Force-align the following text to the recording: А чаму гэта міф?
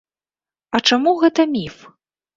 А 0.79 0.81
чаму 0.91 1.13
гэта 1.25 1.41
міф? 1.55 1.77